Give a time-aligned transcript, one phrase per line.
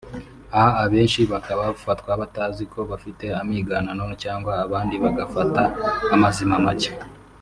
[0.57, 5.61] aha akenshi bakaba bafatwa batanazi ko bafite amiganano cyangwa abandi bagafata
[6.15, 6.91] amazima make